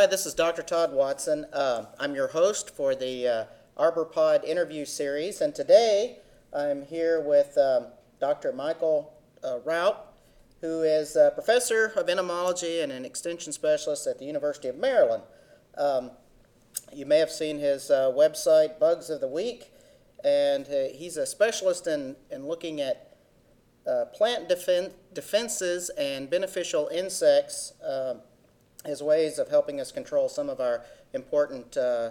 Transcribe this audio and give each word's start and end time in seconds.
Hi, 0.00 0.06
this 0.06 0.24
is 0.24 0.32
Dr. 0.32 0.62
Todd 0.62 0.94
Watson. 0.94 1.44
Uh, 1.52 1.84
I'm 1.98 2.14
your 2.14 2.28
host 2.28 2.74
for 2.74 2.94
the 2.94 3.28
uh, 3.28 3.44
ArborPod 3.76 4.44
interview 4.44 4.86
series, 4.86 5.42
and 5.42 5.54
today 5.54 6.20
I'm 6.54 6.86
here 6.86 7.20
with 7.20 7.58
um, 7.58 7.88
Dr. 8.18 8.50
Michael 8.54 9.12
uh, 9.44 9.58
Raupp, 9.58 9.96
who 10.62 10.80
is 10.84 11.16
a 11.16 11.32
professor 11.34 11.92
of 11.96 12.08
entomology 12.08 12.80
and 12.80 12.90
an 12.90 13.04
extension 13.04 13.52
specialist 13.52 14.06
at 14.06 14.18
the 14.18 14.24
University 14.24 14.68
of 14.68 14.78
Maryland. 14.78 15.22
Um, 15.76 16.12
you 16.94 17.04
may 17.04 17.18
have 17.18 17.30
seen 17.30 17.58
his 17.58 17.90
uh, 17.90 18.10
website, 18.16 18.78
Bugs 18.78 19.10
of 19.10 19.20
the 19.20 19.28
Week, 19.28 19.70
and 20.24 20.66
uh, 20.66 20.94
he's 20.94 21.18
a 21.18 21.26
specialist 21.26 21.86
in, 21.86 22.16
in 22.30 22.48
looking 22.48 22.80
at 22.80 23.18
uh, 23.86 24.06
plant 24.14 24.48
defen- 24.48 24.94
defenses 25.12 25.90
and 25.98 26.30
beneficial 26.30 26.88
insects 26.88 27.74
um, 27.86 28.22
as 28.84 29.02
ways 29.02 29.38
of 29.38 29.48
helping 29.48 29.80
us 29.80 29.92
control 29.92 30.28
some 30.28 30.48
of 30.48 30.60
our 30.60 30.82
important 31.12 31.76
uh, 31.76 32.10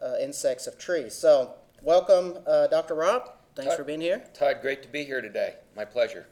uh, 0.00 0.14
insects 0.20 0.66
of 0.66 0.78
trees. 0.78 1.14
So, 1.14 1.54
welcome, 1.82 2.38
uh, 2.46 2.66
Dr. 2.68 2.94
Raupp. 2.94 3.30
Thanks 3.54 3.70
Todd- 3.70 3.78
for 3.78 3.84
being 3.84 4.00
here. 4.00 4.24
Todd, 4.34 4.58
great 4.60 4.82
to 4.82 4.88
be 4.88 5.04
here 5.04 5.20
today. 5.20 5.54
My 5.76 5.84
pleasure. 5.84 6.26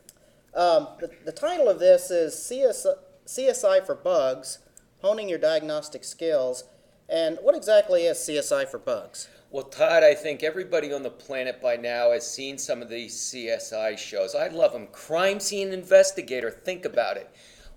Um, 0.55 0.89
the, 1.01 1.11
the 1.25 1.33
title 1.33 1.69
of 1.69 1.79
this 1.79 2.11
is 2.11 2.41
CS, 2.41 2.87
CSI 3.27 3.85
for 3.87 3.95
Bugs 3.95 4.59
Honing 5.01 5.29
Your 5.29 5.39
Diagnostic 5.39 6.05
Skills. 6.05 6.65
And 7.09 7.39
what 7.43 7.55
exactly 7.55 8.05
is 8.05 8.19
CSI 8.19 8.69
for 8.69 8.79
Bugs? 8.79 9.29
Well, 9.51 9.65
Todd, 9.65 10.03
I 10.03 10.15
think 10.15 10.43
everybody 10.43 10.93
on 10.95 11.03
the 11.03 11.11
planet 11.11 11.61
by 11.61 11.77
now 11.77 12.13
has 12.13 12.27
seen 12.27 12.57
some 12.57 12.80
of 12.80 12.89
these 12.89 13.15
CSI 13.15 13.99
shows. 13.99 14.35
I 14.35 14.49
love 14.49 14.73
them. 14.73 14.87
Crime 14.93 15.41
Scene 15.41 15.73
Investigator, 15.73 16.51
think 16.51 16.85
about 16.87 17.19
it. 17.19 17.29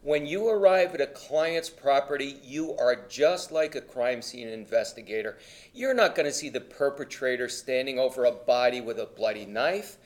When 0.05 0.27
you 0.27 0.47
arrive 0.49 0.93
at 0.93 1.01
a 1.01 1.07
client's 1.07 1.71
property, 1.71 2.37
you 2.43 2.77
are 2.77 3.07
just 3.09 3.51
like 3.51 3.73
a 3.73 3.81
crime 3.81 4.21
scene 4.21 4.47
investigator. 4.47 5.39
You're 5.73 5.95
not 5.95 6.13
going 6.13 6.27
to 6.27 6.31
see 6.31 6.49
the 6.49 6.61
perpetrator 6.61 7.49
standing 7.49 7.97
over 7.97 8.23
a 8.23 8.31
body 8.31 8.81
with 8.81 8.99
a 8.99 9.07
bloody 9.07 9.47
knife. 9.47 9.97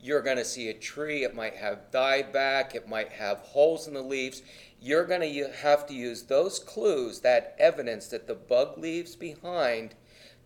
You're 0.00 0.22
going 0.22 0.36
to 0.36 0.44
see 0.44 0.68
a 0.68 0.74
tree. 0.74 1.24
It 1.24 1.34
might 1.34 1.56
have 1.56 1.90
dieback. 1.90 2.76
It 2.76 2.88
might 2.88 3.08
have 3.08 3.38
holes 3.38 3.88
in 3.88 3.94
the 3.94 4.00
leaves. 4.00 4.42
You're 4.80 5.06
going 5.06 5.22
to 5.22 5.48
have 5.48 5.88
to 5.88 5.92
use 5.92 6.22
those 6.22 6.60
clues, 6.60 7.18
that 7.22 7.56
evidence 7.58 8.06
that 8.10 8.28
the 8.28 8.36
bug 8.36 8.78
leaves 8.78 9.16
behind, 9.16 9.96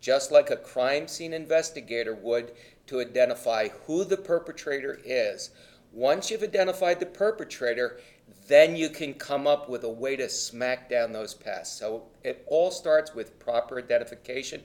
just 0.00 0.32
like 0.32 0.48
a 0.48 0.56
crime 0.56 1.06
scene 1.06 1.34
investigator 1.34 2.14
would, 2.14 2.52
to 2.86 3.02
identify 3.02 3.68
who 3.86 4.04
the 4.04 4.16
perpetrator 4.16 4.98
is. 5.04 5.50
Once 5.92 6.30
you've 6.30 6.42
identified 6.42 6.98
the 6.98 7.06
perpetrator, 7.06 8.00
then 8.48 8.74
you 8.74 8.88
can 8.88 9.14
come 9.14 9.46
up 9.46 9.68
with 9.68 9.84
a 9.84 9.88
way 9.88 10.16
to 10.16 10.28
smack 10.28 10.88
down 10.88 11.12
those 11.12 11.34
pests. 11.34 11.78
So 11.78 12.04
it 12.24 12.44
all 12.48 12.70
starts 12.70 13.14
with 13.14 13.38
proper 13.38 13.78
identification, 13.78 14.62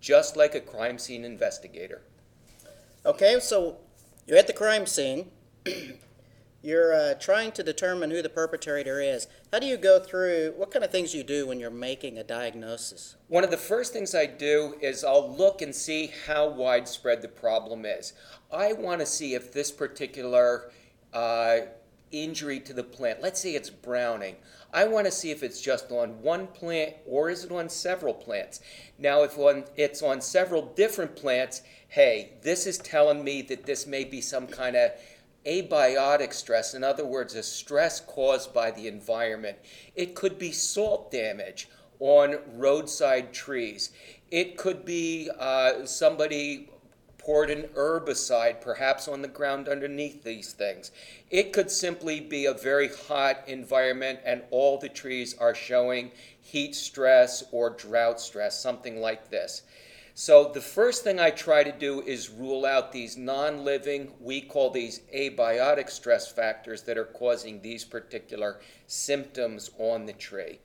just 0.00 0.36
like 0.36 0.54
a 0.54 0.60
crime 0.60 0.98
scene 0.98 1.24
investigator. 1.24 2.02
Okay, 3.04 3.40
so 3.40 3.78
you're 4.26 4.38
at 4.38 4.46
the 4.46 4.52
crime 4.52 4.86
scene. 4.86 5.30
you're 6.66 6.92
uh, 6.92 7.14
trying 7.14 7.52
to 7.52 7.62
determine 7.62 8.10
who 8.10 8.20
the 8.20 8.28
perpetrator 8.28 9.00
is. 9.00 9.28
How 9.52 9.60
do 9.60 9.66
you 9.66 9.76
go 9.76 10.00
through, 10.00 10.52
what 10.56 10.72
kind 10.72 10.84
of 10.84 10.90
things 10.90 11.14
you 11.14 11.22
do 11.22 11.46
when 11.46 11.60
you're 11.60 11.70
making 11.70 12.18
a 12.18 12.24
diagnosis? 12.24 13.14
One 13.28 13.44
of 13.44 13.52
the 13.52 13.56
first 13.56 13.92
things 13.92 14.16
I 14.16 14.26
do 14.26 14.74
is 14.80 15.04
I'll 15.04 15.32
look 15.32 15.62
and 15.62 15.72
see 15.72 16.12
how 16.26 16.48
widespread 16.48 17.22
the 17.22 17.28
problem 17.28 17.86
is. 17.86 18.14
I 18.52 18.72
want 18.72 18.98
to 18.98 19.06
see 19.06 19.34
if 19.34 19.52
this 19.52 19.70
particular 19.70 20.72
uh, 21.14 21.58
injury 22.10 22.58
to 22.58 22.72
the 22.72 22.82
plant, 22.82 23.22
let's 23.22 23.40
say 23.40 23.54
it's 23.54 23.70
browning, 23.70 24.34
I 24.74 24.86
want 24.86 25.06
to 25.06 25.12
see 25.12 25.30
if 25.30 25.44
it's 25.44 25.60
just 25.60 25.92
on 25.92 26.20
one 26.20 26.48
plant 26.48 26.94
or 27.06 27.30
is 27.30 27.44
it 27.44 27.52
on 27.52 27.68
several 27.68 28.12
plants. 28.12 28.60
Now, 28.98 29.22
if 29.22 29.38
on, 29.38 29.64
it's 29.76 30.02
on 30.02 30.20
several 30.20 30.62
different 30.74 31.14
plants, 31.14 31.62
hey, 31.88 32.32
this 32.42 32.66
is 32.66 32.78
telling 32.78 33.22
me 33.22 33.42
that 33.42 33.66
this 33.66 33.86
may 33.86 34.02
be 34.02 34.20
some 34.20 34.48
kind 34.48 34.74
of 34.74 34.90
abiotic 35.46 36.32
stress, 36.32 36.74
in 36.74 36.82
other 36.82 37.06
words, 37.06 37.34
a 37.34 37.42
stress 37.42 38.00
caused 38.00 38.52
by 38.52 38.70
the 38.70 38.88
environment. 38.88 39.58
It 39.94 40.14
could 40.14 40.38
be 40.38 40.52
salt 40.52 41.10
damage 41.10 41.68
on 42.00 42.38
roadside 42.54 43.32
trees. 43.32 43.90
It 44.30 44.56
could 44.56 44.84
be 44.84 45.30
uh, 45.38 45.86
somebody 45.86 46.68
poured 47.26 47.50
an 47.50 47.64
herbicide, 47.74 48.60
perhaps 48.60 49.08
on 49.08 49.20
the 49.20 49.26
ground 49.28 49.68
underneath 49.68 50.22
these 50.22 50.52
things. 50.52 50.92
It 51.28 51.52
could 51.52 51.72
simply 51.72 52.20
be 52.20 52.46
a 52.46 52.54
very 52.54 52.88
hot 52.88 53.42
environment 53.48 54.20
and 54.24 54.42
all 54.52 54.78
the 54.78 54.88
trees 54.88 55.36
are 55.38 55.54
showing 55.54 56.12
heat 56.40 56.76
stress 56.76 57.42
or 57.50 57.70
drought 57.70 58.20
stress, 58.20 58.60
something 58.60 59.00
like 59.00 59.28
this. 59.28 59.62
So, 60.18 60.50
the 60.50 60.62
first 60.62 61.04
thing 61.04 61.20
I 61.20 61.28
try 61.28 61.62
to 61.62 61.70
do 61.70 62.00
is 62.00 62.30
rule 62.30 62.64
out 62.64 62.90
these 62.90 63.18
non 63.18 63.66
living, 63.66 64.14
we 64.18 64.40
call 64.40 64.70
these 64.70 65.00
abiotic 65.14 65.90
stress 65.90 66.32
factors 66.32 66.84
that 66.84 66.96
are 66.96 67.04
causing 67.04 67.60
these 67.60 67.84
particular 67.84 68.58
symptoms 68.86 69.70
on 69.76 70.06
the 70.06 70.14
tree. 70.14 70.58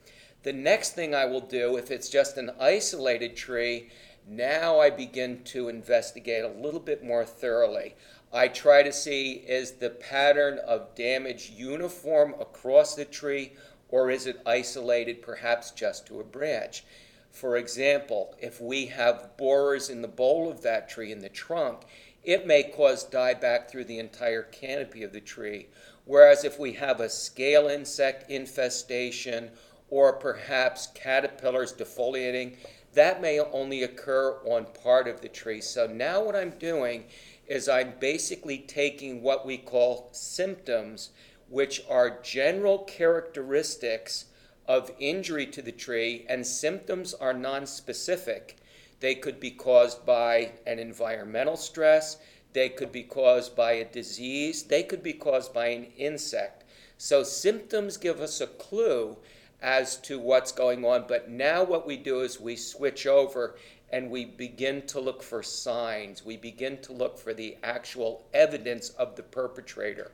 The 0.43 0.53
next 0.53 0.91
thing 0.95 1.13
I 1.13 1.25
will 1.25 1.41
do, 1.41 1.75
if 1.75 1.91
it's 1.91 2.07
just 2.07 2.37
an 2.37 2.51
isolated 2.61 3.35
tree, 3.35 3.89
now 4.25 4.79
I 4.79 4.89
begin 4.89 5.43
to 5.43 5.67
investigate 5.67 6.45
a 6.45 6.61
little 6.61 6.79
bit 6.79 7.03
more 7.03 7.25
thoroughly. 7.25 7.95
I 8.31 8.47
try 8.47 8.83
to 8.83 8.93
see 8.93 9.33
is 9.33 9.73
the 9.73 9.89
pattern 9.89 10.59
of 10.59 10.95
damage 10.95 11.51
uniform 11.53 12.35
across 12.39 12.95
the 12.95 13.03
tree 13.03 13.51
or 13.89 14.11
is 14.11 14.27
it 14.27 14.41
isolated 14.45 15.21
perhaps 15.21 15.71
just 15.71 16.07
to 16.07 16.21
a 16.21 16.23
branch? 16.23 16.85
For 17.31 17.57
example, 17.57 18.35
if 18.39 18.61
we 18.61 18.87
have 18.87 19.37
borers 19.37 19.89
in 19.89 20.01
the 20.01 20.07
bole 20.07 20.51
of 20.51 20.61
that 20.63 20.89
tree 20.89 21.11
in 21.11 21.19
the 21.19 21.29
trunk, 21.29 21.83
it 22.23 22.45
may 22.45 22.63
cause 22.63 23.09
dieback 23.09 23.69
through 23.69 23.85
the 23.85 23.99
entire 23.99 24.43
canopy 24.43 25.01
of 25.03 25.13
the 25.13 25.21
tree. 25.21 25.69
Whereas 26.05 26.43
if 26.43 26.59
we 26.59 26.73
have 26.73 26.99
a 26.99 27.09
scale 27.09 27.67
insect 27.67 28.29
infestation 28.29 29.51
or 29.89 30.13
perhaps 30.13 30.87
caterpillars 30.93 31.73
defoliating, 31.73 32.57
that 32.93 33.21
may 33.21 33.39
only 33.39 33.83
occur 33.83 34.37
on 34.45 34.65
part 34.83 35.07
of 35.07 35.21
the 35.21 35.29
tree. 35.29 35.61
So 35.61 35.87
now 35.87 36.23
what 36.23 36.35
I'm 36.35 36.51
doing 36.51 37.05
is 37.47 37.69
I'm 37.69 37.93
basically 37.99 38.59
taking 38.59 39.21
what 39.21 39.45
we 39.45 39.57
call 39.57 40.09
symptoms, 40.11 41.09
which 41.49 41.81
are 41.89 42.19
general 42.21 42.79
characteristics 42.79 44.25
of 44.67 44.91
injury 44.99 45.45
to 45.47 45.61
the 45.61 45.71
tree, 45.71 46.25
and 46.29 46.45
symptoms 46.45 47.13
are 47.13 47.33
non-specific. 47.33 48.57
They 48.99 49.15
could 49.15 49.39
be 49.39 49.51
caused 49.51 50.05
by 50.05 50.53
an 50.65 50.79
environmental 50.79 51.57
stress, 51.57 52.17
they 52.53 52.69
could 52.69 52.91
be 52.91 53.03
caused 53.03 53.55
by 53.55 53.73
a 53.73 53.85
disease, 53.85 54.63
they 54.63 54.83
could 54.83 55.01
be 55.01 55.13
caused 55.13 55.53
by 55.53 55.67
an 55.67 55.87
insect. 55.97 56.63
So 56.97 57.23
symptoms 57.23 57.97
give 57.97 58.21
us 58.21 58.41
a 58.41 58.47
clue 58.47 59.17
as 59.61 59.97
to 59.97 60.19
what's 60.19 60.51
going 60.51 60.85
on. 60.85 61.05
But 61.07 61.29
now 61.29 61.63
what 61.63 61.87
we 61.87 61.97
do 61.97 62.21
is 62.21 62.39
we 62.39 62.55
switch 62.55 63.07
over 63.07 63.55
and 63.91 64.09
we 64.09 64.25
begin 64.25 64.85
to 64.87 64.99
look 64.99 65.21
for 65.21 65.43
signs. 65.43 66.25
We 66.25 66.37
begin 66.37 66.77
to 66.83 66.93
look 66.93 67.17
for 67.17 67.33
the 67.33 67.57
actual 67.63 68.25
evidence 68.33 68.89
of 68.91 69.15
the 69.15 69.23
perpetrator. 69.23 70.11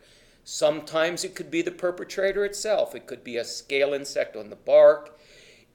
Sometimes 0.49 1.25
it 1.25 1.35
could 1.35 1.51
be 1.51 1.61
the 1.61 1.71
perpetrator 1.71 2.45
itself, 2.45 2.95
it 2.95 3.05
could 3.05 3.21
be 3.21 3.35
a 3.35 3.43
scale 3.43 3.93
insect 3.93 4.37
on 4.37 4.49
the 4.49 4.55
bark, 4.55 5.19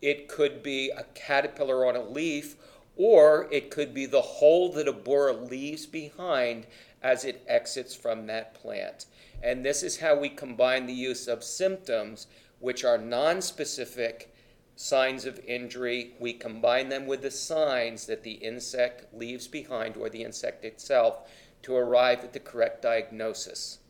it 0.00 0.28
could 0.28 0.62
be 0.62 0.88
a 0.88 1.04
caterpillar 1.12 1.84
on 1.84 1.94
a 1.94 2.02
leaf, 2.02 2.56
or 2.96 3.48
it 3.52 3.70
could 3.70 3.92
be 3.92 4.06
the 4.06 4.22
hole 4.22 4.72
that 4.72 4.88
a 4.88 4.92
borer 4.94 5.34
leaves 5.34 5.84
behind 5.84 6.66
as 7.02 7.22
it 7.22 7.44
exits 7.46 7.94
from 7.94 8.26
that 8.26 8.54
plant. 8.54 9.04
And 9.42 9.62
this 9.62 9.82
is 9.82 9.98
how 9.98 10.18
we 10.18 10.30
combine 10.30 10.86
the 10.86 10.94
use 10.94 11.28
of 11.28 11.44
symptoms 11.44 12.26
which 12.58 12.82
are 12.82 12.96
nonspecific 12.96 14.28
signs 14.74 15.26
of 15.26 15.38
injury. 15.40 16.14
We 16.18 16.32
combine 16.32 16.88
them 16.88 17.06
with 17.06 17.20
the 17.20 17.30
signs 17.30 18.06
that 18.06 18.22
the 18.22 18.36
insect 18.40 19.12
leaves 19.12 19.48
behind 19.48 19.98
or 19.98 20.08
the 20.08 20.24
insect 20.24 20.64
itself 20.64 21.30
to 21.60 21.76
arrive 21.76 22.24
at 22.24 22.32
the 22.32 22.40
correct 22.40 22.80
diagnosis. 22.80 23.80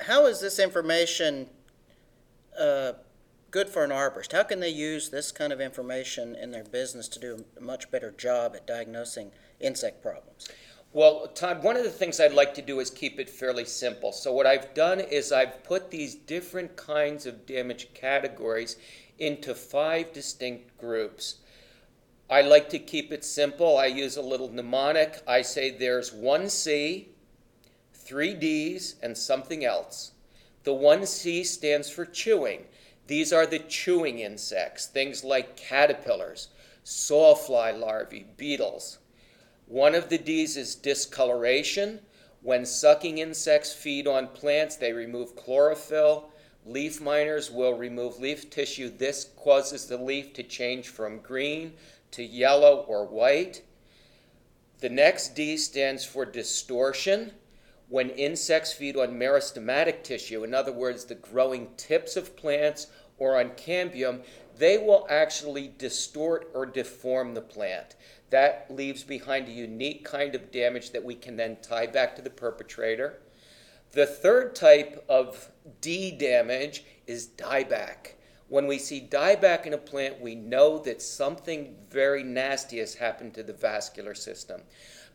How 0.00 0.26
is 0.26 0.40
this 0.40 0.58
information 0.58 1.48
uh, 2.58 2.92
good 3.50 3.68
for 3.68 3.84
an 3.84 3.90
arborist? 3.90 4.32
How 4.32 4.42
can 4.42 4.60
they 4.60 4.70
use 4.70 5.10
this 5.10 5.30
kind 5.30 5.52
of 5.52 5.60
information 5.60 6.34
in 6.34 6.50
their 6.50 6.64
business 6.64 7.08
to 7.08 7.20
do 7.20 7.44
a 7.56 7.60
much 7.60 7.90
better 7.90 8.10
job 8.10 8.54
at 8.56 8.66
diagnosing 8.66 9.30
insect 9.60 10.02
problems? 10.02 10.48
Well, 10.94 11.28
Todd, 11.28 11.62
one 11.62 11.76
of 11.76 11.84
the 11.84 11.90
things 11.90 12.20
I'd 12.20 12.34
like 12.34 12.52
to 12.54 12.62
do 12.62 12.80
is 12.80 12.90
keep 12.90 13.18
it 13.18 13.30
fairly 13.30 13.64
simple. 13.64 14.12
So, 14.12 14.32
what 14.32 14.46
I've 14.46 14.74
done 14.74 15.00
is 15.00 15.32
I've 15.32 15.64
put 15.64 15.90
these 15.90 16.14
different 16.14 16.76
kinds 16.76 17.24
of 17.24 17.46
damage 17.46 17.94
categories 17.94 18.76
into 19.18 19.54
five 19.54 20.12
distinct 20.12 20.76
groups. 20.76 21.36
I 22.28 22.42
like 22.42 22.68
to 22.70 22.78
keep 22.78 23.12
it 23.12 23.24
simple. 23.24 23.78
I 23.78 23.86
use 23.86 24.16
a 24.16 24.22
little 24.22 24.50
mnemonic. 24.50 25.22
I 25.26 25.42
say 25.42 25.70
there's 25.70 26.12
one 26.12 26.48
C, 26.48 27.11
three 28.04 28.34
D's, 28.34 28.96
and 29.02 29.16
something 29.16 29.64
else. 29.64 30.12
The 30.64 30.74
one 30.74 31.06
C 31.06 31.44
stands 31.44 31.88
for 31.90 32.04
chewing. 32.04 32.66
These 33.06 33.32
are 33.32 33.46
the 33.46 33.58
chewing 33.58 34.20
insects, 34.20 34.86
things 34.86 35.24
like 35.24 35.56
caterpillars, 35.56 36.48
sawfly 36.84 37.78
larvae, 37.78 38.26
beetles. 38.36 38.98
One 39.66 39.94
of 39.94 40.08
the 40.08 40.18
D's 40.18 40.56
is 40.56 40.74
discoloration. 40.74 42.00
When 42.42 42.66
sucking 42.66 43.18
insects 43.18 43.72
feed 43.72 44.06
on 44.06 44.28
plants, 44.28 44.76
they 44.76 44.92
remove 44.92 45.36
chlorophyll. 45.36 46.30
Leaf 46.64 47.00
miners 47.00 47.50
will 47.50 47.74
remove 47.74 48.20
leaf 48.20 48.50
tissue. 48.50 48.88
This 48.88 49.30
causes 49.36 49.86
the 49.86 49.96
leaf 49.96 50.32
to 50.34 50.42
change 50.42 50.88
from 50.88 51.18
green 51.18 51.74
to 52.12 52.22
yellow 52.22 52.84
or 52.88 53.06
white. 53.06 53.62
The 54.80 54.88
next 54.88 55.34
D 55.34 55.56
stands 55.56 56.04
for 56.04 56.24
distortion. 56.24 57.32
When 57.92 58.08
insects 58.08 58.72
feed 58.72 58.96
on 58.96 59.18
meristematic 59.18 60.02
tissue, 60.02 60.44
in 60.44 60.54
other 60.54 60.72
words, 60.72 61.04
the 61.04 61.14
growing 61.14 61.68
tips 61.76 62.16
of 62.16 62.34
plants 62.36 62.86
or 63.18 63.38
on 63.38 63.50
cambium, 63.50 64.22
they 64.56 64.78
will 64.78 65.06
actually 65.10 65.74
distort 65.76 66.50
or 66.54 66.64
deform 66.64 67.34
the 67.34 67.42
plant. 67.42 67.96
That 68.30 68.68
leaves 68.70 69.02
behind 69.02 69.46
a 69.46 69.52
unique 69.52 70.06
kind 70.06 70.34
of 70.34 70.50
damage 70.50 70.92
that 70.92 71.04
we 71.04 71.14
can 71.14 71.36
then 71.36 71.58
tie 71.60 71.86
back 71.86 72.16
to 72.16 72.22
the 72.22 72.30
perpetrator. 72.30 73.18
The 73.90 74.06
third 74.06 74.54
type 74.54 75.04
of 75.06 75.50
D 75.82 76.12
damage 76.12 76.84
is 77.06 77.28
dieback. 77.28 78.12
When 78.48 78.66
we 78.66 78.78
see 78.78 79.06
dieback 79.06 79.66
in 79.66 79.74
a 79.74 79.78
plant, 79.78 80.18
we 80.18 80.34
know 80.34 80.78
that 80.78 81.02
something 81.02 81.74
very 81.90 82.22
nasty 82.22 82.78
has 82.78 82.94
happened 82.94 83.34
to 83.34 83.42
the 83.42 83.52
vascular 83.52 84.14
system. 84.14 84.62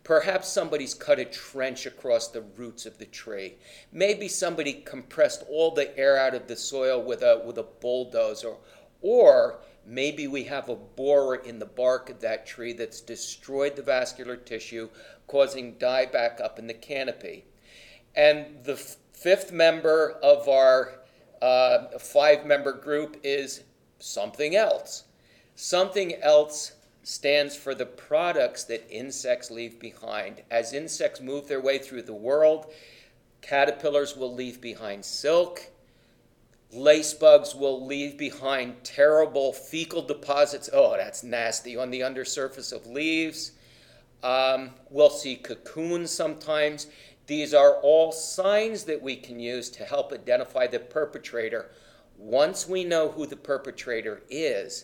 Perhaps 0.07 0.47
somebody's 0.47 0.93
cut 0.93 1.19
a 1.19 1.25
trench 1.25 1.85
across 1.85 2.29
the 2.29 2.39
roots 2.55 2.85
of 2.85 2.97
the 2.97 3.05
tree. 3.05 3.55
Maybe 3.91 4.29
somebody 4.29 4.71
compressed 4.71 5.43
all 5.49 5.71
the 5.71 5.95
air 5.97 6.17
out 6.17 6.33
of 6.33 6.47
the 6.47 6.55
soil 6.55 7.03
with 7.03 7.23
a, 7.23 7.43
with 7.45 7.57
a 7.57 7.63
bulldozer. 7.63 8.53
Or 9.01 9.59
maybe 9.85 10.25
we 10.25 10.45
have 10.45 10.69
a 10.69 10.77
borer 10.77 11.35
in 11.35 11.59
the 11.59 11.65
bark 11.65 12.09
of 12.09 12.21
that 12.21 12.45
tree 12.45 12.71
that's 12.71 13.01
destroyed 13.01 13.75
the 13.75 13.81
vascular 13.81 14.37
tissue, 14.37 14.87
causing 15.27 15.75
dieback 15.75 16.39
up 16.39 16.57
in 16.57 16.67
the 16.67 16.73
canopy. 16.73 17.43
And 18.15 18.63
the 18.63 18.75
f- 18.75 18.95
fifth 19.11 19.51
member 19.51 20.11
of 20.23 20.47
our 20.47 21.01
uh, 21.41 21.99
five 21.99 22.45
member 22.45 22.71
group 22.71 23.17
is 23.25 23.63
something 23.99 24.55
else. 24.55 25.03
Something 25.57 26.15
else 26.21 26.76
stands 27.07 27.55
for 27.55 27.73
the 27.73 27.85
products 27.85 28.65
that 28.65 28.85
insects 28.89 29.49
leave 29.49 29.79
behind. 29.79 30.41
As 30.51 30.73
insects 30.73 31.21
move 31.21 31.47
their 31.47 31.61
way 31.61 31.77
through 31.77 32.01
the 32.01 32.13
world, 32.13 32.65
caterpillars 33.41 34.17
will 34.17 34.33
leave 34.33 34.59
behind 34.59 35.05
silk. 35.05 35.69
Lace 36.69 37.13
bugs 37.13 37.55
will 37.55 37.85
leave 37.85 38.17
behind 38.17 38.83
terrible 38.83 39.53
fecal 39.53 40.01
deposits. 40.01 40.69
Oh, 40.73 40.97
that's 40.97 41.23
nasty 41.23 41.77
on 41.77 41.91
the 41.91 42.03
undersurface 42.03 42.73
of 42.73 42.85
leaves. 42.85 43.53
Um, 44.21 44.71
we'll 44.89 45.09
see 45.09 45.37
cocoons 45.37 46.11
sometimes. 46.11 46.87
These 47.25 47.53
are 47.53 47.75
all 47.75 48.11
signs 48.11 48.83
that 48.83 49.01
we 49.01 49.15
can 49.15 49.39
use 49.39 49.69
to 49.69 49.85
help 49.85 50.11
identify 50.11 50.67
the 50.67 50.79
perpetrator. 50.79 51.71
Once 52.17 52.67
we 52.67 52.83
know 52.83 53.11
who 53.11 53.25
the 53.25 53.37
perpetrator 53.37 54.23
is, 54.29 54.83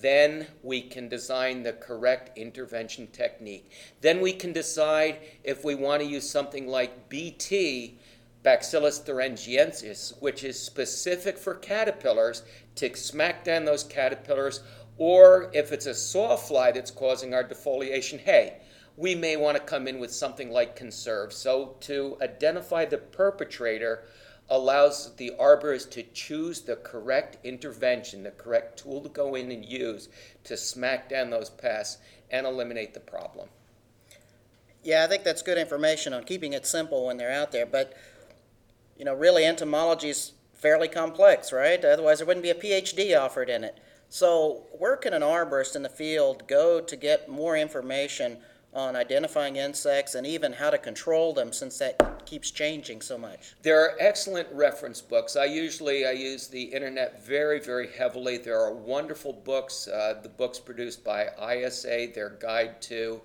then 0.00 0.46
we 0.62 0.80
can 0.80 1.08
design 1.08 1.62
the 1.62 1.72
correct 1.72 2.36
intervention 2.38 3.06
technique. 3.08 3.70
Then 4.00 4.20
we 4.20 4.32
can 4.32 4.52
decide 4.52 5.18
if 5.42 5.64
we 5.64 5.74
want 5.74 6.02
to 6.02 6.08
use 6.08 6.28
something 6.28 6.66
like 6.66 7.08
BT, 7.08 7.98
Bacillus 8.42 9.00
thuringiensis, 9.00 10.20
which 10.20 10.44
is 10.44 10.60
specific 10.60 11.38
for 11.38 11.54
caterpillars, 11.54 12.42
to 12.74 12.94
smack 12.94 13.44
down 13.44 13.64
those 13.64 13.84
caterpillars, 13.84 14.60
or 14.98 15.50
if 15.54 15.72
it's 15.72 15.86
a 15.86 15.90
sawfly 15.90 16.74
that's 16.74 16.90
causing 16.90 17.32
our 17.32 17.42
defoliation, 17.42 18.18
hey, 18.18 18.58
we 18.96 19.14
may 19.14 19.36
want 19.36 19.56
to 19.56 19.62
come 19.62 19.88
in 19.88 19.98
with 19.98 20.12
something 20.12 20.50
like 20.50 20.76
conserve. 20.76 21.32
So 21.32 21.76
to 21.80 22.16
identify 22.22 22.84
the 22.84 22.98
perpetrator, 22.98 24.04
allows 24.50 25.14
the 25.16 25.32
arborist 25.40 25.90
to 25.90 26.02
choose 26.12 26.60
the 26.60 26.76
correct 26.76 27.38
intervention, 27.44 28.22
the 28.22 28.30
correct 28.30 28.78
tool 28.78 29.00
to 29.00 29.08
go 29.08 29.34
in 29.34 29.50
and 29.50 29.64
use 29.64 30.08
to 30.44 30.56
smack 30.56 31.08
down 31.08 31.30
those 31.30 31.50
pests 31.50 31.98
and 32.30 32.46
eliminate 32.46 32.94
the 32.94 33.00
problem. 33.00 33.48
Yeah, 34.82 35.02
I 35.02 35.06
think 35.06 35.24
that's 35.24 35.40
good 35.40 35.56
information 35.56 36.12
on 36.12 36.24
keeping 36.24 36.52
it 36.52 36.66
simple 36.66 37.06
when 37.06 37.16
they're 37.16 37.32
out 37.32 37.52
there. 37.52 37.64
But, 37.64 37.94
you 38.98 39.04
know, 39.04 39.14
really 39.14 39.46
entomology 39.46 40.10
is 40.10 40.32
fairly 40.52 40.88
complex, 40.88 41.52
right? 41.52 41.82
Otherwise, 41.82 42.18
there 42.18 42.26
wouldn't 42.26 42.42
be 42.42 42.50
a 42.50 42.54
PhD 42.54 43.18
offered 43.18 43.48
in 43.48 43.64
it. 43.64 43.80
So, 44.10 44.66
where 44.78 44.96
can 44.96 45.14
an 45.14 45.22
arborist 45.22 45.74
in 45.74 45.82
the 45.82 45.88
field 45.88 46.46
go 46.46 46.80
to 46.80 46.96
get 46.96 47.28
more 47.28 47.56
information 47.56 48.38
on 48.74 48.96
identifying 48.96 49.56
insects 49.56 50.14
and 50.14 50.26
even 50.26 50.52
how 50.52 50.70
to 50.70 50.78
control 50.78 51.32
them 51.32 51.52
since 51.52 51.78
that 51.78 52.26
keeps 52.26 52.50
changing 52.50 53.00
so 53.00 53.16
much. 53.16 53.54
There 53.62 53.80
are 53.80 53.96
excellent 54.00 54.48
reference 54.52 55.00
books. 55.00 55.36
I 55.36 55.44
usually 55.44 56.06
I 56.06 56.12
use 56.12 56.48
the 56.48 56.62
internet 56.62 57.24
very 57.24 57.60
very 57.60 57.88
heavily. 57.92 58.38
There 58.38 58.60
are 58.60 58.74
wonderful 58.74 59.32
books. 59.32 59.88
Uh, 59.88 60.20
the 60.22 60.28
books 60.28 60.58
produced 60.58 61.04
by 61.04 61.28
ISA, 61.38 62.08
their 62.14 62.36
guide 62.40 62.82
to 62.82 63.20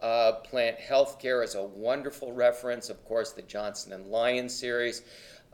uh, 0.00 0.32
plant 0.44 0.78
healthcare 0.78 1.44
is 1.44 1.54
a 1.54 1.62
wonderful 1.62 2.32
reference. 2.32 2.88
Of 2.90 3.04
course, 3.04 3.32
the 3.32 3.42
Johnson 3.42 3.92
and 3.92 4.06
Lyon 4.06 4.48
series. 4.48 5.02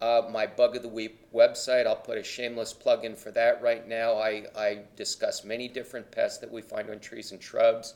Uh, 0.01 0.23
my 0.31 0.47
Bug 0.47 0.75
of 0.77 0.83
the 0.83 0.89
Week 0.89 1.31
website, 1.31 1.87
I'll 1.87 1.95
put 1.95 2.17
a 2.17 2.23
shameless 2.23 2.73
plug 2.73 3.05
in 3.05 3.15
for 3.15 3.31
that 3.33 3.61
right 3.61 3.87
now. 3.87 4.15
I, 4.15 4.47
I 4.57 4.79
discuss 4.97 5.45
many 5.45 5.69
different 5.69 6.11
pests 6.11 6.39
that 6.39 6.51
we 6.51 6.63
find 6.63 6.89
on 6.89 7.01
trees 7.01 7.33
and 7.33 7.43
shrubs 7.43 7.95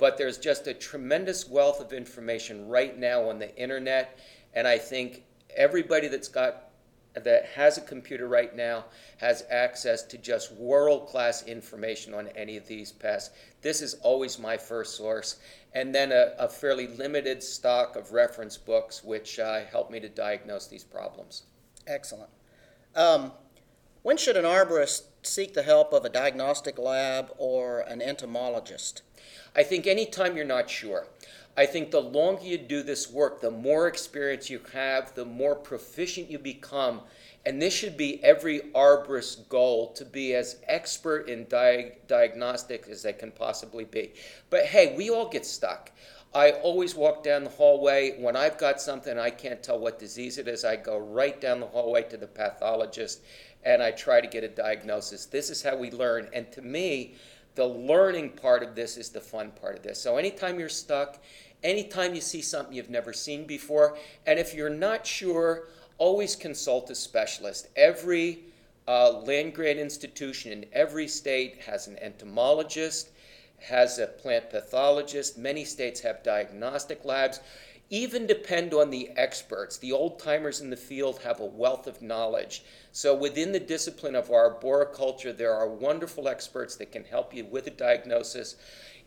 but 0.00 0.18
there's 0.18 0.38
just 0.38 0.66
a 0.66 0.74
tremendous 0.74 1.48
wealth 1.48 1.80
of 1.80 1.92
information 1.92 2.66
right 2.66 2.98
now 2.98 3.28
on 3.28 3.38
the 3.38 3.56
internet 3.56 4.18
and 4.54 4.66
i 4.66 4.76
think 4.76 5.22
everybody 5.56 6.08
that's 6.08 6.28
got 6.28 6.70
that 7.14 7.46
has 7.46 7.76
a 7.76 7.80
computer 7.80 8.28
right 8.28 8.54
now 8.54 8.84
has 9.18 9.44
access 9.50 10.02
to 10.02 10.18
just 10.18 10.52
world 10.52 11.08
class 11.08 11.42
information 11.44 12.14
on 12.14 12.28
any 12.28 12.56
of 12.56 12.66
these 12.66 12.92
pests. 12.92 13.34
This 13.62 13.82
is 13.82 13.94
always 13.94 14.38
my 14.38 14.56
first 14.56 14.96
source. 14.96 15.38
And 15.74 15.94
then 15.94 16.12
a, 16.12 16.34
a 16.38 16.48
fairly 16.48 16.86
limited 16.86 17.42
stock 17.42 17.96
of 17.96 18.12
reference 18.12 18.56
books 18.56 19.02
which 19.02 19.38
uh, 19.38 19.60
help 19.64 19.90
me 19.90 20.00
to 20.00 20.08
diagnose 20.08 20.66
these 20.66 20.84
problems. 20.84 21.44
Excellent. 21.86 22.30
Um, 22.94 23.32
when 24.02 24.16
should 24.16 24.36
an 24.36 24.44
arborist 24.44 25.02
seek 25.22 25.54
the 25.54 25.62
help 25.62 25.92
of 25.92 26.04
a 26.04 26.08
diagnostic 26.08 26.78
lab 26.78 27.32
or 27.38 27.80
an 27.80 28.00
entomologist? 28.00 29.02
I 29.54 29.62
think 29.62 29.86
anytime 29.86 30.36
you're 30.36 30.44
not 30.44 30.70
sure, 30.70 31.06
I 31.56 31.66
think 31.66 31.90
the 31.90 32.00
longer 32.00 32.44
you 32.44 32.58
do 32.58 32.82
this 32.82 33.10
work, 33.10 33.40
the 33.40 33.50
more 33.50 33.88
experience 33.88 34.48
you 34.48 34.60
have, 34.72 35.14
the 35.14 35.24
more 35.24 35.54
proficient 35.54 36.30
you 36.30 36.38
become. 36.38 37.00
And 37.44 37.60
this 37.60 37.74
should 37.74 37.96
be 37.96 38.22
every 38.22 38.60
arborist's 38.74 39.36
goal 39.36 39.92
to 39.94 40.04
be 40.04 40.34
as 40.34 40.56
expert 40.68 41.28
in 41.28 41.46
di- 41.48 41.92
diagnostic 42.06 42.86
as 42.88 43.02
they 43.02 43.12
can 43.12 43.32
possibly 43.32 43.84
be. 43.84 44.12
But 44.48 44.66
hey, 44.66 44.94
we 44.96 45.10
all 45.10 45.28
get 45.28 45.44
stuck. 45.44 45.90
I 46.32 46.52
always 46.52 46.94
walk 46.94 47.24
down 47.24 47.42
the 47.42 47.50
hallway. 47.50 48.16
When 48.18 48.36
I've 48.36 48.56
got 48.56 48.80
something 48.80 49.18
I 49.18 49.30
can't 49.30 49.62
tell 49.62 49.80
what 49.80 49.98
disease 49.98 50.38
it 50.38 50.46
is, 50.46 50.64
I 50.64 50.76
go 50.76 50.96
right 50.96 51.40
down 51.40 51.58
the 51.58 51.66
hallway 51.66 52.04
to 52.04 52.16
the 52.16 52.28
pathologist 52.28 53.20
and 53.64 53.82
I 53.82 53.90
try 53.90 54.20
to 54.20 54.28
get 54.28 54.44
a 54.44 54.48
diagnosis. 54.48 55.26
This 55.26 55.50
is 55.50 55.62
how 55.62 55.76
we 55.76 55.90
learn. 55.90 56.28
And 56.32 56.50
to 56.52 56.62
me, 56.62 57.16
the 57.54 57.66
learning 57.66 58.30
part 58.30 58.62
of 58.62 58.74
this 58.74 58.96
is 58.96 59.10
the 59.10 59.20
fun 59.20 59.50
part 59.52 59.76
of 59.76 59.82
this. 59.82 60.00
So 60.00 60.16
anytime 60.16 60.58
you're 60.58 60.68
stuck, 60.68 61.22
anytime 61.62 62.14
you 62.14 62.20
see 62.20 62.42
something 62.42 62.74
you've 62.74 62.90
never 62.90 63.12
seen 63.12 63.46
before, 63.46 63.96
and 64.26 64.38
if 64.38 64.54
you're 64.54 64.70
not 64.70 65.06
sure, 65.06 65.68
always 65.98 66.34
consult 66.34 66.90
a 66.90 66.94
specialist. 66.94 67.68
Every 67.76 68.40
uh, 68.88 69.20
land 69.20 69.54
grant 69.54 69.78
institution 69.78 70.52
in 70.52 70.66
every 70.72 71.06
state 71.06 71.60
has 71.60 71.86
an 71.86 71.98
entomologist, 72.00 73.10
has 73.60 73.98
a 73.98 74.06
plant 74.06 74.50
pathologist. 74.50 75.38
Many 75.38 75.64
states 75.64 76.00
have 76.00 76.22
diagnostic 76.22 77.04
labs. 77.04 77.40
Even 77.92 78.24
depend 78.28 78.72
on 78.72 78.90
the 78.90 79.10
experts. 79.16 79.76
The 79.76 79.90
old 79.90 80.20
timers 80.20 80.60
in 80.60 80.70
the 80.70 80.76
field 80.76 81.22
have 81.22 81.40
a 81.40 81.44
wealth 81.44 81.88
of 81.88 82.00
knowledge. 82.00 82.62
So, 82.92 83.16
within 83.16 83.50
the 83.50 83.58
discipline 83.58 84.14
of 84.14 84.30
arboriculture, 84.30 85.32
there 85.32 85.52
are 85.52 85.68
wonderful 85.68 86.28
experts 86.28 86.76
that 86.76 86.92
can 86.92 87.02
help 87.02 87.34
you 87.34 87.44
with 87.44 87.66
a 87.66 87.70
diagnosis. 87.70 88.54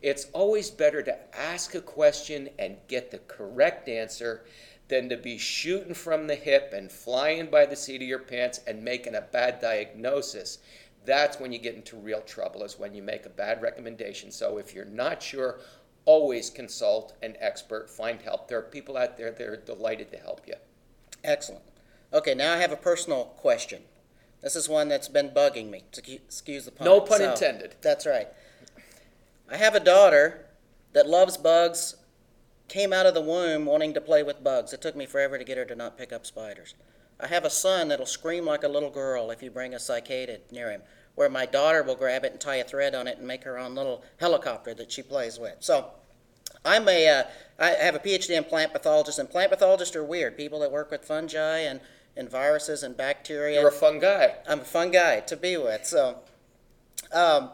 It's 0.01 0.27
always 0.33 0.69
better 0.69 1.01
to 1.01 1.17
ask 1.33 1.75
a 1.75 1.81
question 1.81 2.49
and 2.59 2.75
get 2.89 3.09
the 3.09 3.19
correct 3.19 3.87
answer 3.87 4.43
than 4.89 5.07
to 5.07 5.15
be 5.15 5.37
shooting 5.37 5.93
from 5.93 6.27
the 6.27 6.35
hip 6.35 6.73
and 6.73 6.91
flying 6.91 7.49
by 7.49 7.65
the 7.65 7.77
seat 7.77 8.01
of 8.01 8.07
your 8.07 8.19
pants 8.19 8.59
and 8.67 8.83
making 8.83 9.15
a 9.15 9.21
bad 9.21 9.61
diagnosis. 9.61 10.57
That's 11.05 11.39
when 11.39 11.53
you 11.53 11.59
get 11.59 11.75
into 11.75 11.95
real 11.95 12.21
trouble, 12.21 12.63
is 12.63 12.77
when 12.77 12.93
you 12.93 13.01
make 13.01 13.25
a 13.25 13.29
bad 13.29 13.61
recommendation. 13.61 14.29
So, 14.29 14.57
if 14.57 14.73
you're 14.73 14.83
not 14.83 15.23
sure, 15.23 15.61
always 16.05 16.49
consult 16.49 17.13
an 17.21 17.35
expert, 17.39 17.89
find 17.89 18.21
help. 18.21 18.47
There 18.47 18.59
are 18.59 18.63
people 18.63 18.97
out 18.97 19.17
there 19.17 19.31
that 19.31 19.47
are 19.47 19.57
delighted 19.57 20.11
to 20.11 20.17
help 20.17 20.41
you. 20.47 20.55
Excellent. 21.23 21.63
Okay, 22.13 22.33
now 22.35 22.53
I 22.53 22.57
have 22.57 22.71
a 22.71 22.77
personal 22.77 23.25
question. 23.37 23.83
This 24.41 24.55
is 24.55 24.67
one 24.67 24.89
that's 24.89 25.07
been 25.07 25.29
bugging 25.29 25.69
me. 25.69 25.83
Excu- 25.91 26.15
Excuse 26.15 26.65
the 26.65 26.71
pun. 26.71 26.85
No 26.85 26.99
pun 26.99 27.19
So, 27.19 27.31
intended. 27.31 27.75
That's 27.81 28.05
right. 28.05 28.27
I 29.49 29.57
have 29.57 29.73
a 29.75 29.79
daughter 29.79 30.45
that 30.91 31.07
loves 31.07 31.37
bugs. 31.37 31.95
Came 32.67 32.91
out 32.93 33.05
of 33.05 33.13
the 33.13 33.21
womb 33.21 33.65
wanting 33.65 33.93
to 33.93 34.01
play 34.01 34.23
with 34.23 34.43
bugs. 34.43 34.73
It 34.73 34.81
took 34.81 34.95
me 34.95 35.05
forever 35.05 35.37
to 35.37 35.43
get 35.43 35.57
her 35.57 35.65
to 35.65 35.75
not 35.75 35.97
pick 35.97 36.11
up 36.11 36.25
spiders. 36.25 36.75
I 37.19 37.27
have 37.27 37.45
a 37.45 37.49
son 37.49 37.87
that'll 37.87 38.05
scream 38.05 38.45
like 38.45 38.63
a 38.63 38.67
little 38.67 38.89
girl 38.89 39.31
if 39.31 39.41
you 39.41 39.49
bring 39.51 39.73
a 39.73 39.79
cicada 39.79 40.39
near 40.51 40.71
him, 40.71 40.81
where 41.15 41.29
my 41.29 41.45
daughter 41.45 41.83
will 41.83 41.95
grab 41.95 42.25
it 42.25 42.31
and 42.31 42.41
tie 42.41 42.55
a 42.55 42.63
thread 42.63 42.95
on 42.95 43.07
it 43.07 43.17
and 43.17 43.27
make 43.27 43.43
her 43.43 43.57
own 43.57 43.75
little 43.75 44.03
helicopter 44.19 44.73
that 44.73 44.91
she 44.91 45.01
plays 45.01 45.39
with. 45.39 45.57
So, 45.59 45.91
I'm 46.65 46.87
a, 46.87 47.07
uh, 47.09 47.23
I 47.59 47.69
have 47.71 47.95
a 47.95 47.99
PhD 47.99 48.37
in 48.37 48.43
plant 48.43 48.73
pathologist, 48.73 49.19
and 49.19 49.29
plant 49.29 49.51
pathologists 49.51 49.95
are 49.95 50.03
weird. 50.03 50.37
People 50.37 50.59
that 50.59 50.71
work 50.71 50.91
with 50.91 51.03
fungi 51.03 51.59
and, 51.59 51.79
and 52.15 52.29
viruses 52.29 52.83
and 52.83 52.95
bacteria. 52.95 53.59
You're 53.59 53.69
a 53.69 53.71
fun 53.71 53.99
guy. 53.99 54.35
I'm 54.47 54.61
a 54.61 54.65
fun 54.65 54.91
guy 54.91 55.19
to 55.21 55.35
be 55.35 55.57
with. 55.57 55.85
So, 55.85 56.19
um, 57.11 57.51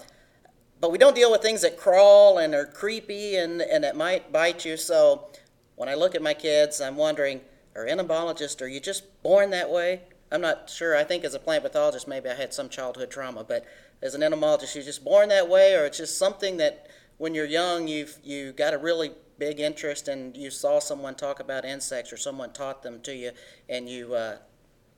but 0.80 0.92
we 0.92 0.98
don't 0.98 1.16
deal 1.16 1.32
with 1.32 1.42
things 1.42 1.62
that 1.62 1.78
crawl 1.78 2.38
and 2.38 2.54
are 2.54 2.66
creepy 2.66 3.36
and, 3.36 3.62
and 3.62 3.84
that 3.84 3.96
might 3.96 4.32
bite 4.32 4.63
you. 4.63 4.78
So, 4.78 5.28
when 5.75 5.89
I 5.89 5.96
look 5.96 6.13
at 6.13 6.22
my 6.22 6.34
kids, 6.34 6.82
I'm 6.82 6.98
wondering, 6.98 7.42
are 7.75 7.88
entomologists, 7.88 8.62
are 8.62 8.68
you 8.68 8.80
just 8.80 9.04
born 9.24 9.50
that 9.51 9.70
way? 9.70 10.01
I'm 10.31 10.41
not 10.41 10.69
sure. 10.69 10.95
I 10.95 11.03
think 11.03 11.24
as 11.24 11.33
a 11.33 11.39
plant 11.39 11.63
pathologist, 11.63 12.07
maybe 12.07 12.29
I 12.29 12.36
had 12.36 12.53
some 12.53 12.69
childhood 12.69 13.09
trauma, 13.09 13.43
but 13.43 13.65
as 14.01 14.13
an 14.13 14.24
entomologist, 14.24 14.75
you're 14.75 14.83
just 14.83 15.03
born 15.03 15.29
that 15.29 15.50
way, 15.50 15.75
or 15.75 15.86
it's 15.86 15.98
just 15.98 16.17
something 16.17 16.57
that 16.57 16.88
when 17.17 17.33
you're 17.33 17.45
young, 17.45 17.88
you've 17.88 18.17
you 18.24 18.51
got 18.51 18.74
a 18.74 18.77
really 18.77 19.12
big 19.38 19.59
interest 19.59 20.07
and 20.07 20.36
you 20.36 20.51
saw 20.51 20.79
someone 20.79 21.15
talk 21.15 21.39
about 21.39 21.65
insects 21.65 22.12
or 22.13 22.17
someone 22.17 22.51
taught 22.51 22.83
them 22.83 23.01
to 23.01 23.15
you, 23.15 23.31
and 23.67 23.89
you 23.89 24.13
uh, 24.13 24.38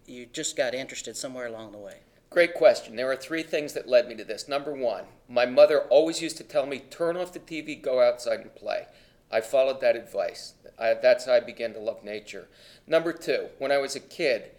you 0.05 0.25
just 0.25 0.57
got 0.57 0.73
interested 0.73 1.15
somewhere 1.15 1.47
along 1.47 1.71
the 1.71 1.77
way. 1.77 1.97
Great 2.29 2.53
question. 2.53 2.95
There 2.95 3.11
are 3.11 3.15
three 3.17 3.43
things 3.43 3.73
that 3.73 3.89
led 3.89 4.07
me 4.07 4.15
to 4.15 4.23
this. 4.23 4.47
Number 4.47 4.73
one, 4.73 5.03
my 5.27 5.45
mother 5.45 5.81
always 5.89 6.21
used 6.21 6.38
to 6.38 6.45
tell 6.45 6.65
me, 6.65 6.79
turn 6.79 7.17
off 7.17 7.33
the 7.33 7.39
TV, 7.39 7.81
go 7.81 8.01
outside 8.01 8.39
and 8.39 8.55
play. 8.55 8.85
I 9.29 9.41
followed 9.41 9.81
that 9.81 9.97
advice. 9.97 10.53
I, 10.79 10.93
that's 10.93 11.25
how 11.25 11.33
I 11.33 11.39
began 11.41 11.73
to 11.73 11.79
love 11.79 12.05
nature. 12.05 12.47
Number 12.88 13.11
two, 13.11 13.47
when 13.59 13.71
I 13.71 13.79
was 13.79 13.97
a 13.97 14.00
kid, 14.00 14.51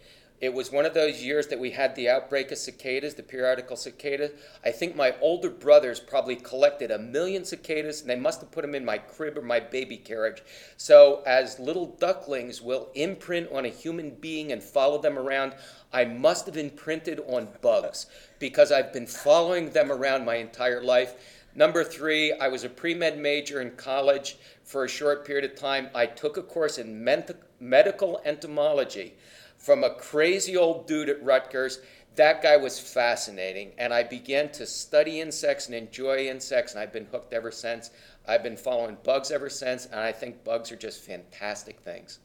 it 0.43 0.53
was 0.53 0.73
one 0.73 0.85
of 0.85 0.93
those 0.93 1.23
years 1.23 1.47
that 1.47 1.59
we 1.59 1.71
had 1.71 1.95
the 1.95 2.09
outbreak 2.09 2.51
of 2.51 2.57
cicadas, 2.57 3.13
the 3.13 3.23
periodical 3.23 3.77
cicadas. 3.77 4.31
I 4.65 4.71
think 4.71 4.93
my 4.93 5.15
older 5.21 5.49
brothers 5.49 6.01
probably 6.01 6.35
collected 6.35 6.91
a 6.91 6.99
million 6.99 7.45
cicadas 7.45 8.01
and 8.01 8.09
they 8.09 8.17
must 8.17 8.41
have 8.41 8.51
put 8.51 8.63
them 8.63 8.75
in 8.75 8.83
my 8.83 8.97
crib 8.97 9.37
or 9.37 9.41
my 9.41 9.61
baby 9.61 9.95
carriage. 9.95 10.43
So, 10.75 11.23
as 11.25 11.61
little 11.61 11.85
ducklings 11.85 12.61
will 12.61 12.89
imprint 12.93 13.53
on 13.53 13.63
a 13.63 13.69
human 13.69 14.15
being 14.15 14.51
and 14.51 14.61
follow 14.61 15.01
them 15.01 15.17
around, 15.17 15.53
I 15.93 16.03
must 16.03 16.45
have 16.47 16.57
imprinted 16.57 17.21
on 17.25 17.47
bugs 17.61 18.07
because 18.37 18.69
I've 18.69 18.91
been 18.91 19.07
following 19.07 19.69
them 19.69 19.93
around 19.93 20.25
my 20.25 20.35
entire 20.35 20.83
life. 20.83 21.45
Number 21.55 21.85
three, 21.85 22.33
I 22.33 22.49
was 22.49 22.65
a 22.65 22.69
pre 22.69 22.93
med 22.93 23.17
major 23.17 23.61
in 23.61 23.77
college 23.77 24.35
for 24.65 24.83
a 24.83 24.89
short 24.89 25.25
period 25.25 25.49
of 25.49 25.57
time. 25.57 25.87
I 25.95 26.05
took 26.05 26.35
a 26.35 26.43
course 26.43 26.79
in 26.79 27.01
medical 27.61 28.21
entomology 28.25 29.13
from 29.63 29.83
a 29.83 29.95
crazy 29.95 30.57
old 30.57 30.85
dude 30.87 31.09
at 31.09 31.23
Rutgers. 31.23 31.79
That 32.15 32.43
guy 32.43 32.57
was 32.57 32.79
fascinating, 32.79 33.71
and 33.79 33.91
I 33.91 34.03
began 34.03 34.51
to 34.51 34.67
study 34.67 35.19
insects 35.19 35.65
and 35.65 35.73
enjoy 35.73 36.27
insects, 36.27 36.73
and 36.73 36.81
I've 36.81 36.93
been 36.93 37.07
hooked 37.07 37.33
ever 37.33 37.49
since. 37.49 37.89
I've 38.27 38.43
been 38.43 38.57
following 38.57 38.97
bugs 39.03 39.31
ever 39.31 39.49
since, 39.49 39.87
and 39.87 39.99
I 39.99 40.11
think 40.11 40.43
bugs 40.43 40.71
are 40.71 40.75
just 40.75 41.01
fantastic 41.01 41.79
things. 41.79 42.19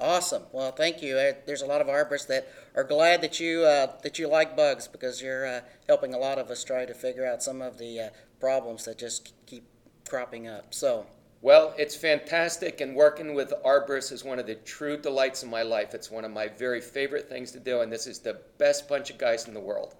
Awesome. 0.00 0.42
Well, 0.50 0.72
thank 0.72 1.00
you. 1.00 1.14
There's 1.46 1.62
a 1.62 1.66
lot 1.66 1.80
of 1.80 1.86
arborists 1.86 2.26
that 2.26 2.48
are 2.74 2.84
glad 2.84 3.22
that 3.22 3.38
you 3.38 3.62
uh, 3.64 3.92
that 4.02 4.18
you 4.18 4.26
like 4.26 4.56
bugs 4.56 4.88
because 4.88 5.22
you're 5.22 5.46
uh, 5.46 5.60
helping 5.86 6.12
a 6.12 6.18
lot 6.18 6.38
of 6.38 6.50
us 6.50 6.64
try 6.64 6.84
to 6.84 6.92
figure 6.92 7.24
out 7.24 7.42
some 7.42 7.62
of 7.62 7.78
the 7.78 8.00
uh, 8.00 8.08
problems 8.40 8.84
that 8.86 8.98
just 8.98 9.32
keep 9.46 9.64
cropping 10.08 10.48
up. 10.48 10.74
So, 10.74 11.06
Well, 11.42 11.74
it's 11.76 11.96
fantastic, 11.96 12.80
and 12.80 12.94
working 12.94 13.34
with 13.34 13.52
arborists 13.66 14.12
is 14.12 14.22
one 14.24 14.38
of 14.38 14.46
the 14.46 14.54
true 14.54 14.96
delights 14.96 15.42
of 15.42 15.48
my 15.48 15.62
life. 15.62 15.92
It's 15.92 16.08
one 16.08 16.24
of 16.24 16.30
my 16.30 16.46
very 16.46 16.80
favorite 16.80 17.28
things 17.28 17.50
to 17.50 17.58
do, 17.58 17.80
and 17.80 17.90
this 17.90 18.06
is 18.06 18.20
the 18.20 18.40
best 18.58 18.88
bunch 18.88 19.10
of 19.10 19.18
guys 19.18 19.48
in 19.48 19.54
the 19.54 19.60
world. 19.60 19.96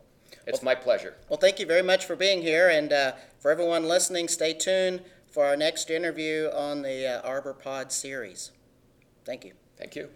It's 0.46 0.62
my 0.62 0.75
pleasure. 0.75 1.14
well, 1.28 1.38
thank 1.38 1.58
you 1.58 1.66
very 1.66 1.82
much 1.82 2.06
for 2.06 2.14
being 2.14 2.42
here, 2.42 2.68
and 2.68 2.92
uh, 2.92 3.12
for 3.40 3.50
everyone 3.50 3.88
listening, 3.88 4.28
stay 4.28 4.54
tuned 4.54 5.02
for 5.26 5.44
our 5.44 5.56
next 5.56 5.90
interview 5.90 6.49
on 6.54 6.82
the 6.82 7.06
uh, 7.06 7.28
Arbor 7.28 7.54
Pod 7.54 7.90
series. 7.90 8.52
Thank 9.25 9.44
you. 9.44 9.52
Thank 9.76 9.96
you. 9.96 10.11